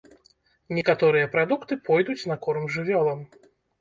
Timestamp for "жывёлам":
2.77-3.19